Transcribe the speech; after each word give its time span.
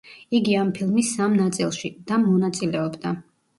იგი 0.37 0.55
ამ 0.61 0.71
ფილმის 0.77 1.11
სამ 1.19 1.37
ნაწილში: 1.43 1.93
და 2.09 2.19
მონაწილეობდა. 2.25 3.17